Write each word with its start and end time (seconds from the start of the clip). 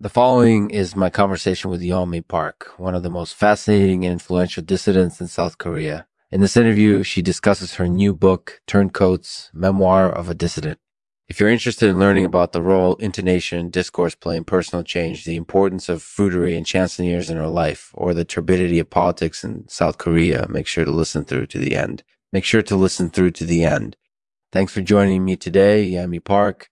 The 0.00 0.08
following 0.08 0.70
is 0.70 0.94
my 0.94 1.10
conversation 1.10 1.72
with 1.72 1.80
Yeonmi 1.80 2.28
Park, 2.28 2.72
one 2.76 2.94
of 2.94 3.02
the 3.02 3.10
most 3.10 3.34
fascinating 3.34 4.04
and 4.04 4.12
influential 4.12 4.62
dissidents 4.62 5.20
in 5.20 5.26
South 5.26 5.58
Korea. 5.58 6.06
In 6.30 6.40
this 6.40 6.56
interview, 6.56 7.02
she 7.02 7.20
discusses 7.20 7.74
her 7.74 7.88
new 7.88 8.14
book, 8.14 8.60
Turncoats, 8.68 9.50
Memoir 9.52 10.08
of 10.08 10.30
a 10.30 10.36
Dissident. 10.36 10.78
If 11.26 11.40
you're 11.40 11.48
interested 11.48 11.88
in 11.88 11.98
learning 11.98 12.24
about 12.24 12.52
the 12.52 12.62
role 12.62 12.94
intonation, 13.00 13.70
discourse 13.70 14.14
play 14.14 14.36
and 14.36 14.46
personal 14.46 14.84
change, 14.84 15.24
the 15.24 15.34
importance 15.34 15.88
of 15.88 16.00
fruitery 16.00 16.56
and 16.56 16.64
chansonniers 16.64 17.28
in 17.28 17.36
her 17.36 17.48
life, 17.48 17.90
or 17.92 18.14
the 18.14 18.24
turbidity 18.24 18.78
of 18.78 18.88
politics 18.88 19.42
in 19.42 19.68
South 19.68 19.98
Korea, 19.98 20.46
make 20.48 20.68
sure 20.68 20.84
to 20.84 20.92
listen 20.92 21.24
through 21.24 21.46
to 21.46 21.58
the 21.58 21.74
end. 21.74 22.04
Make 22.32 22.44
sure 22.44 22.62
to 22.62 22.76
listen 22.76 23.10
through 23.10 23.32
to 23.32 23.44
the 23.44 23.64
end. 23.64 23.96
Thanks 24.52 24.72
for 24.72 24.80
joining 24.80 25.24
me 25.24 25.34
today, 25.34 25.90
Yeonmi 25.90 26.22
Park. 26.22 26.70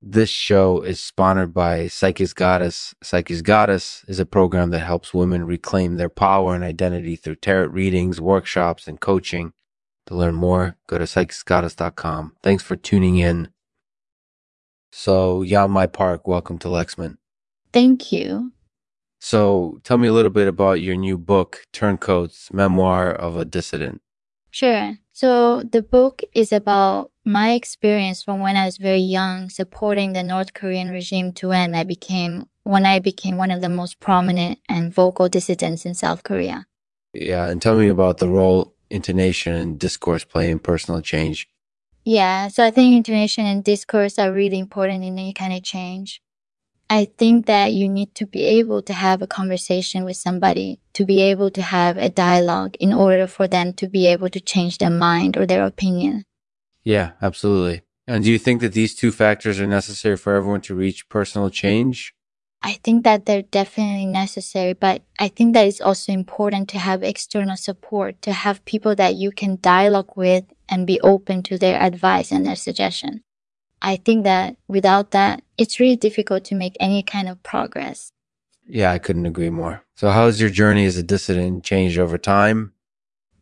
This 0.00 0.30
show 0.30 0.82
is 0.82 1.00
sponsored 1.00 1.52
by 1.52 1.88
Psyche's 1.88 2.32
Goddess. 2.32 2.94
Psyche's 3.02 3.42
Goddess 3.42 4.04
is 4.06 4.20
a 4.20 4.26
program 4.26 4.70
that 4.70 4.86
helps 4.86 5.12
women 5.12 5.44
reclaim 5.44 5.96
their 5.96 6.08
power 6.08 6.54
and 6.54 6.62
identity 6.62 7.16
through 7.16 7.34
tarot 7.36 7.66
readings, 7.66 8.20
workshops, 8.20 8.86
and 8.86 9.00
coaching. 9.00 9.54
To 10.06 10.14
learn 10.14 10.36
more, 10.36 10.76
go 10.86 10.98
to 10.98 11.04
psychesgoddess.com. 11.04 12.36
Thanks 12.44 12.62
for 12.62 12.76
tuning 12.76 13.18
in. 13.18 13.48
So, 14.92 15.42
Yeonmi 15.42 15.92
Park, 15.92 16.28
welcome 16.28 16.58
to 16.60 16.68
Lexman. 16.68 17.16
Thank 17.72 18.12
you. 18.12 18.52
So, 19.18 19.80
tell 19.82 19.98
me 19.98 20.06
a 20.06 20.12
little 20.12 20.30
bit 20.30 20.46
about 20.46 20.80
your 20.80 20.94
new 20.94 21.18
book, 21.18 21.66
Turncoats 21.72 22.52
Memoir 22.52 23.10
of 23.10 23.36
a 23.36 23.44
Dissident. 23.44 24.00
Sure. 24.50 24.96
So 25.12 25.62
the 25.62 25.82
book 25.82 26.22
is 26.32 26.52
about 26.52 27.10
my 27.28 27.52
experience 27.52 28.22
from 28.22 28.40
when 28.40 28.56
I 28.56 28.64
was 28.64 28.78
very 28.78 29.00
young 29.00 29.50
supporting 29.50 30.14
the 30.14 30.22
North 30.22 30.54
Korean 30.54 30.88
regime 30.88 31.32
to 31.34 31.48
when 31.48 31.74
I 31.74 31.84
became 31.84 32.48
when 32.64 32.86
I 32.86 32.98
became 32.98 33.36
one 33.36 33.50
of 33.50 33.60
the 33.60 33.68
most 33.68 34.00
prominent 34.00 34.58
and 34.68 34.92
vocal 34.92 35.28
dissidents 35.28 35.84
in 35.86 35.94
South 35.94 36.22
Korea. 36.22 36.66
Yeah, 37.12 37.48
and 37.48 37.60
tell 37.60 37.76
me 37.76 37.88
about 37.88 38.18
the 38.18 38.28
role 38.28 38.74
intonation 38.90 39.54
and 39.54 39.78
discourse 39.78 40.24
play 40.24 40.50
in 40.50 40.58
personal 40.58 41.00
change. 41.00 41.48
Yeah, 42.04 42.48
so 42.48 42.64
I 42.64 42.70
think 42.70 42.94
intonation 42.94 43.44
and 43.44 43.62
discourse 43.62 44.18
are 44.18 44.32
really 44.32 44.58
important 44.58 45.04
in 45.04 45.18
any 45.18 45.34
kind 45.34 45.52
of 45.52 45.62
change. 45.62 46.22
I 46.90 47.04
think 47.04 47.44
that 47.46 47.74
you 47.74 47.88
need 47.88 48.14
to 48.14 48.26
be 48.26 48.44
able 48.44 48.80
to 48.82 48.94
have 48.94 49.20
a 49.20 49.26
conversation 49.26 50.04
with 50.04 50.16
somebody, 50.16 50.80
to 50.94 51.04
be 51.04 51.20
able 51.20 51.50
to 51.50 51.60
have 51.60 51.98
a 51.98 52.08
dialogue 52.08 52.76
in 52.80 52.94
order 52.94 53.26
for 53.26 53.46
them 53.46 53.74
to 53.74 53.88
be 53.88 54.06
able 54.06 54.30
to 54.30 54.40
change 54.40 54.78
their 54.78 54.90
mind 54.90 55.36
or 55.36 55.44
their 55.44 55.66
opinion. 55.66 56.24
Yeah, 56.88 57.10
absolutely. 57.20 57.82
And 58.06 58.24
do 58.24 58.32
you 58.32 58.38
think 58.38 58.62
that 58.62 58.72
these 58.72 58.94
two 58.94 59.12
factors 59.12 59.60
are 59.60 59.66
necessary 59.66 60.16
for 60.16 60.34
everyone 60.34 60.62
to 60.62 60.74
reach 60.74 61.10
personal 61.10 61.50
change? 61.50 62.14
I 62.62 62.72
think 62.82 63.04
that 63.04 63.26
they're 63.26 63.42
definitely 63.42 64.06
necessary, 64.06 64.72
but 64.72 65.02
I 65.18 65.28
think 65.28 65.52
that 65.52 65.66
it's 65.66 65.82
also 65.82 66.12
important 66.12 66.70
to 66.70 66.78
have 66.78 67.02
external 67.02 67.58
support, 67.58 68.22
to 68.22 68.32
have 68.32 68.64
people 68.64 68.94
that 68.94 69.16
you 69.16 69.32
can 69.32 69.58
dialogue 69.60 70.12
with 70.16 70.44
and 70.66 70.86
be 70.86 70.98
open 71.02 71.42
to 71.42 71.58
their 71.58 71.78
advice 71.78 72.32
and 72.32 72.46
their 72.46 72.56
suggestion. 72.56 73.22
I 73.82 73.96
think 73.96 74.24
that 74.24 74.56
without 74.66 75.10
that, 75.10 75.42
it's 75.58 75.78
really 75.78 75.96
difficult 75.96 76.42
to 76.44 76.54
make 76.54 76.74
any 76.80 77.02
kind 77.02 77.28
of 77.28 77.42
progress. 77.42 78.12
Yeah, 78.66 78.92
I 78.92 78.98
couldn't 78.98 79.26
agree 79.26 79.50
more. 79.50 79.82
So, 79.94 80.08
how 80.08 80.24
has 80.24 80.40
your 80.40 80.48
journey 80.48 80.86
as 80.86 80.96
a 80.96 81.02
dissident 81.02 81.64
changed 81.64 81.98
over 81.98 82.16
time? 82.16 82.72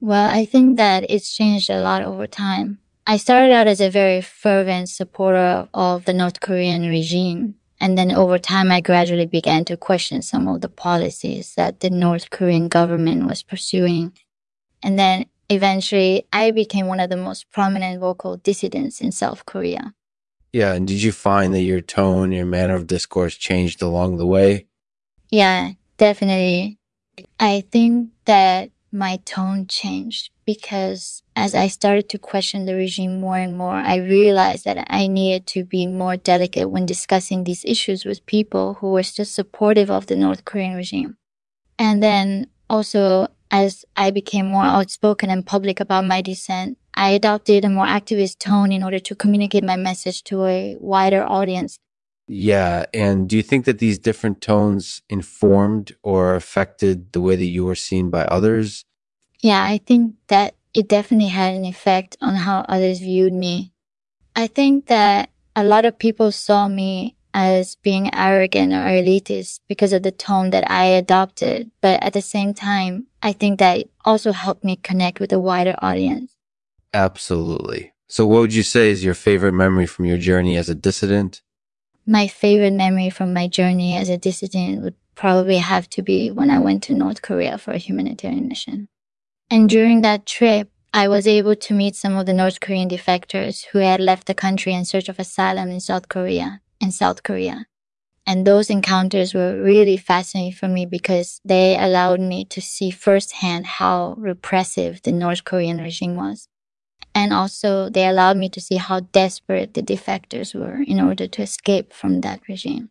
Well, 0.00 0.28
I 0.28 0.44
think 0.46 0.78
that 0.78 1.08
it's 1.08 1.32
changed 1.32 1.70
a 1.70 1.80
lot 1.80 2.02
over 2.02 2.26
time. 2.26 2.80
I 3.08 3.18
started 3.18 3.52
out 3.52 3.68
as 3.68 3.80
a 3.80 3.88
very 3.88 4.20
fervent 4.20 4.88
supporter 4.88 5.68
of 5.72 6.06
the 6.06 6.12
North 6.12 6.40
Korean 6.40 6.88
regime. 6.88 7.54
And 7.80 7.96
then 7.96 8.10
over 8.10 8.38
time, 8.38 8.72
I 8.72 8.80
gradually 8.80 9.26
began 9.26 9.64
to 9.66 9.76
question 9.76 10.22
some 10.22 10.48
of 10.48 10.60
the 10.60 10.68
policies 10.68 11.54
that 11.56 11.80
the 11.80 11.90
North 11.90 12.30
Korean 12.30 12.68
government 12.68 13.26
was 13.26 13.44
pursuing. 13.44 14.12
And 14.82 14.98
then 14.98 15.26
eventually, 15.48 16.26
I 16.32 16.50
became 16.50 16.86
one 16.86 16.98
of 16.98 17.10
the 17.10 17.16
most 17.16 17.50
prominent 17.52 18.00
vocal 18.00 18.38
dissidents 18.38 19.00
in 19.00 19.12
South 19.12 19.46
Korea. 19.46 19.94
Yeah. 20.52 20.72
And 20.72 20.88
did 20.88 21.02
you 21.02 21.12
find 21.12 21.54
that 21.54 21.60
your 21.60 21.82
tone, 21.82 22.32
your 22.32 22.46
manner 22.46 22.74
of 22.74 22.86
discourse 22.86 23.36
changed 23.36 23.82
along 23.82 24.16
the 24.16 24.26
way? 24.26 24.66
Yeah, 25.30 25.72
definitely. 25.98 26.78
I 27.38 27.64
think 27.70 28.10
that 28.24 28.70
my 28.96 29.18
tone 29.24 29.66
changed 29.66 30.30
because 30.46 31.22
as 31.36 31.54
I 31.54 31.68
started 31.68 32.08
to 32.08 32.18
question 32.18 32.64
the 32.64 32.74
regime 32.74 33.20
more 33.20 33.36
and 33.36 33.56
more, 33.56 33.74
I 33.74 33.96
realized 33.96 34.64
that 34.64 34.86
I 34.88 35.06
needed 35.06 35.46
to 35.48 35.64
be 35.64 35.86
more 35.86 36.16
delicate 36.16 36.70
when 36.70 36.86
discussing 36.86 37.44
these 37.44 37.64
issues 37.64 38.04
with 38.04 38.24
people 38.26 38.74
who 38.74 38.92
were 38.92 39.02
still 39.02 39.26
supportive 39.26 39.90
of 39.90 40.06
the 40.06 40.16
North 40.16 40.44
Korean 40.44 40.74
regime. 40.74 41.16
And 41.78 42.02
then 42.02 42.48
also, 42.70 43.28
as 43.50 43.84
I 43.96 44.10
became 44.10 44.46
more 44.46 44.64
outspoken 44.64 45.30
and 45.30 45.46
public 45.46 45.78
about 45.78 46.06
my 46.06 46.22
dissent, 46.22 46.78
I 46.94 47.10
adopted 47.10 47.64
a 47.64 47.68
more 47.68 47.86
activist 47.86 48.38
tone 48.38 48.72
in 48.72 48.82
order 48.82 48.98
to 48.98 49.14
communicate 49.14 49.62
my 49.62 49.76
message 49.76 50.24
to 50.24 50.46
a 50.46 50.76
wider 50.80 51.22
audience. 51.22 51.78
Yeah. 52.28 52.86
And 52.92 53.28
do 53.28 53.36
you 53.36 53.42
think 53.42 53.64
that 53.66 53.78
these 53.78 53.98
different 53.98 54.40
tones 54.40 55.02
informed 55.08 55.94
or 56.02 56.34
affected 56.34 57.12
the 57.12 57.20
way 57.20 57.36
that 57.36 57.46
you 57.46 57.64
were 57.64 57.74
seen 57.74 58.10
by 58.10 58.24
others? 58.24 58.84
Yeah, 59.42 59.62
I 59.62 59.78
think 59.78 60.14
that 60.28 60.54
it 60.74 60.88
definitely 60.88 61.28
had 61.28 61.54
an 61.54 61.64
effect 61.64 62.16
on 62.20 62.34
how 62.34 62.60
others 62.68 62.98
viewed 62.98 63.32
me. 63.32 63.72
I 64.34 64.46
think 64.46 64.86
that 64.86 65.30
a 65.54 65.64
lot 65.64 65.84
of 65.84 65.98
people 65.98 66.32
saw 66.32 66.68
me 66.68 67.16
as 67.32 67.76
being 67.76 68.12
arrogant 68.14 68.72
or 68.72 68.86
elitist 68.88 69.60
because 69.68 69.92
of 69.92 70.02
the 70.02 70.10
tone 70.10 70.50
that 70.50 70.70
I 70.70 70.84
adopted. 70.86 71.70
But 71.80 72.02
at 72.02 72.14
the 72.14 72.22
same 72.22 72.54
time, 72.54 73.06
I 73.22 73.32
think 73.32 73.58
that 73.58 73.80
it 73.80 73.90
also 74.04 74.32
helped 74.32 74.64
me 74.64 74.76
connect 74.76 75.20
with 75.20 75.32
a 75.32 75.38
wider 75.38 75.76
audience. 75.80 76.34
Absolutely. 76.92 77.92
So, 78.08 78.26
what 78.26 78.40
would 78.40 78.54
you 78.54 78.62
say 78.62 78.90
is 78.90 79.04
your 79.04 79.14
favorite 79.14 79.52
memory 79.52 79.86
from 79.86 80.06
your 80.06 80.18
journey 80.18 80.56
as 80.56 80.68
a 80.68 80.74
dissident? 80.74 81.42
My 82.06 82.28
favorite 82.28 82.72
memory 82.72 83.10
from 83.10 83.32
my 83.32 83.48
journey 83.48 83.96
as 83.96 84.08
a 84.08 84.16
dissident 84.16 84.82
would 84.82 84.94
probably 85.16 85.58
have 85.58 85.88
to 85.90 86.02
be 86.02 86.30
when 86.30 86.50
I 86.50 86.60
went 86.60 86.84
to 86.84 86.94
North 86.94 87.20
Korea 87.20 87.58
for 87.58 87.72
a 87.72 87.78
humanitarian 87.78 88.46
mission. 88.46 88.88
And 89.50 89.68
during 89.68 90.02
that 90.02 90.24
trip, 90.24 90.70
I 90.94 91.08
was 91.08 91.26
able 91.26 91.56
to 91.56 91.74
meet 91.74 91.96
some 91.96 92.16
of 92.16 92.26
the 92.26 92.32
North 92.32 92.60
Korean 92.60 92.88
defectors 92.88 93.66
who 93.72 93.78
had 93.80 94.00
left 94.00 94.26
the 94.26 94.34
country 94.34 94.72
in 94.72 94.84
search 94.84 95.08
of 95.08 95.18
asylum 95.18 95.68
in 95.70 95.80
South 95.80 96.08
Korea 96.08 96.60
and 96.80 96.94
South 96.94 97.22
Korea. 97.22 97.66
And 98.26 98.46
those 98.46 98.70
encounters 98.70 99.34
were 99.34 99.60
really 99.60 99.96
fascinating 99.96 100.52
for 100.52 100.68
me 100.68 100.86
because 100.86 101.40
they 101.44 101.76
allowed 101.78 102.20
me 102.20 102.44
to 102.46 102.60
see 102.60 102.90
firsthand 102.90 103.66
how 103.66 104.14
repressive 104.16 105.02
the 105.02 105.12
North 105.12 105.44
Korean 105.44 105.78
regime 105.78 106.16
was. 106.16 106.48
And 107.16 107.32
also, 107.32 107.88
they 107.88 108.06
allowed 108.06 108.36
me 108.36 108.50
to 108.50 108.60
see 108.60 108.76
how 108.76 109.00
desperate 109.00 109.72
the 109.72 109.82
defectors 109.82 110.54
were 110.54 110.82
in 110.82 111.00
order 111.00 111.26
to 111.26 111.40
escape 111.40 111.94
from 111.94 112.20
that 112.20 112.40
regime. 112.46 112.90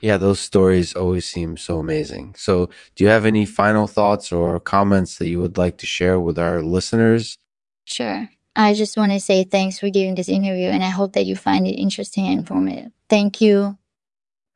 Yeah, 0.00 0.18
those 0.18 0.38
stories 0.38 0.94
always 0.94 1.26
seem 1.26 1.56
so 1.56 1.80
amazing. 1.80 2.36
So, 2.38 2.70
do 2.94 3.02
you 3.02 3.10
have 3.10 3.26
any 3.26 3.44
final 3.44 3.88
thoughts 3.88 4.30
or 4.30 4.60
comments 4.60 5.18
that 5.18 5.26
you 5.26 5.40
would 5.40 5.58
like 5.58 5.78
to 5.78 5.86
share 5.86 6.20
with 6.20 6.38
our 6.38 6.62
listeners? 6.62 7.38
Sure. 7.84 8.28
I 8.54 8.72
just 8.72 8.96
want 8.96 9.10
to 9.10 9.18
say 9.18 9.42
thanks 9.42 9.80
for 9.80 9.90
giving 9.90 10.14
this 10.14 10.28
interview, 10.28 10.68
and 10.68 10.84
I 10.84 10.90
hope 10.90 11.14
that 11.14 11.26
you 11.26 11.34
find 11.34 11.66
it 11.66 11.72
interesting 11.72 12.28
and 12.28 12.38
informative. 12.38 12.92
Thank 13.08 13.40
you. 13.40 13.78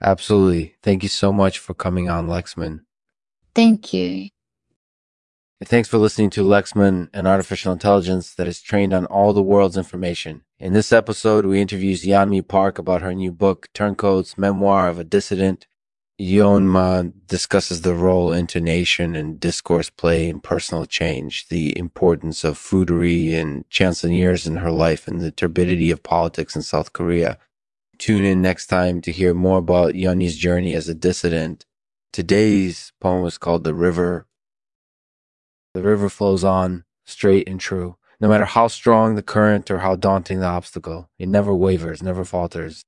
Absolutely. 0.01 0.77
Thank 0.85 1.03
you 1.03 1.09
so 1.09 1.33
much 1.33 1.59
for 1.59 1.75
coming 1.75 2.09
on, 2.09 2.29
Lexman. 2.29 2.83
Thank 3.57 3.93
you. 3.93 4.29
Thanks 5.63 5.91
for 5.91 5.99
listening 5.99 6.31
to 6.31 6.43
Lexman, 6.43 7.11
an 7.13 7.27
artificial 7.27 7.71
intelligence 7.71 8.35
that 8.35 8.49
is 8.49 8.63
trained 8.63 8.95
on 8.95 9.05
all 9.05 9.35
the 9.35 9.43
world's 9.43 9.77
information. 9.77 10.41
In 10.59 10.73
this 10.73 10.91
episode, 10.91 11.45
we 11.45 11.61
interview 11.61 11.95
Yeonmi 11.95 12.49
Park 12.49 12.79
about 12.79 13.03
her 13.03 13.13
new 13.13 13.31
book, 13.31 13.69
Turncoats 13.75 14.39
Memoir 14.39 14.89
of 14.89 14.99
a 14.99 15.05
Dissident. 15.05 15.67
Yeonmi 16.19 17.13
discusses 17.27 17.83
the 17.83 17.95
role 17.95 18.33
intonation 18.33 19.15
and 19.15 19.39
discourse 19.39 19.91
play 19.91 20.31
in 20.31 20.41
personal 20.41 20.87
change, 20.87 21.49
the 21.49 21.79
importance 21.79 22.43
of 22.43 22.57
foodery 22.57 23.35
and 23.35 23.69
chansonniers 23.69 24.47
in 24.47 24.57
her 24.57 24.71
life, 24.71 25.07
and 25.07 25.21
the 25.21 25.31
turbidity 25.31 25.91
of 25.91 26.03
politics 26.03 26.57
in 26.57 26.63
South 26.63 26.95
Korea. 26.95 27.37
Tune 27.99 28.25
in 28.25 28.41
next 28.41 28.69
time 28.69 29.03
to 29.03 29.13
hear 29.13 29.35
more 29.35 29.59
about 29.59 29.93
Yeonmi's 29.93 30.39
journey 30.39 30.73
as 30.75 30.89
a 30.89 30.95
dissident. 30.95 31.67
Today's 32.15 32.93
poem 32.99 33.27
is 33.27 33.37
called 33.37 33.65
The 33.65 33.75
River 33.75 34.27
the 35.75 35.83
river 35.83 36.09
flows 36.09 36.45
on, 36.45 36.85
straight 37.05 37.49
and 37.49 37.61
true. 37.61 37.97
No 38.21 38.29
matter 38.29 38.45
how 38.45 38.69
strong 38.69 39.15
the 39.15 39.23
current 39.23 39.71
or 39.71 39.79
how 39.79 39.97
daunting 39.97 40.41
the 40.41 40.47
obstacle, 40.47 41.09
it 41.19 41.29
never 41.29 41.55
wavers, 41.55 42.03
never 42.03 42.25
falters. 42.25 42.85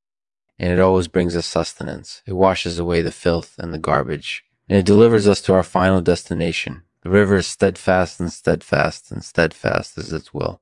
And 0.58 0.70
it 0.73 0.79
always 0.79 1.08
brings 1.08 1.34
us 1.34 1.46
sustenance. 1.46 2.23
It 2.26 2.34
washes 2.34 2.79
away 2.79 3.00
the 3.02 3.11
filth 3.11 3.55
and 3.58 3.73
the 3.73 3.79
garbage. 3.79 4.44
And 4.69 4.79
it 4.79 4.87
delivers 4.87 5.26
us 5.26 5.40
to 5.43 5.55
our 5.55 5.62
final 5.62 6.00
destination. 6.00 6.82
The 7.02 7.11
river 7.11 7.37
is 7.37 7.46
steadfast 7.46 8.20
and 8.20 8.32
steadfast 8.32 9.11
and 9.11 9.25
steadfast 9.25 9.99
as 9.99 10.12
its 10.12 10.32
will. 10.32 10.61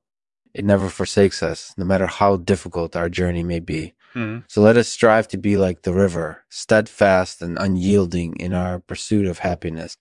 It 0.53 0.65
never 0.65 0.89
forsakes 0.89 1.43
us, 1.43 1.73
no 1.77 1.85
matter 1.85 2.07
how 2.07 2.37
difficult 2.37 2.95
our 2.95 3.09
journey 3.09 3.43
may 3.43 3.59
be. 3.59 3.93
Mhm. 4.15 4.43
So 4.47 4.61
let 4.61 4.75
us 4.75 4.89
strive 4.89 5.27
to 5.29 5.37
be 5.37 5.55
like 5.55 5.83
the 5.83 5.93
river, 5.93 6.43
steadfast 6.49 7.41
and 7.41 7.57
unyielding 7.57 8.35
in 8.37 8.53
our 8.53 8.79
pursuit 8.79 9.25
of 9.27 9.39
happiness. 9.39 9.97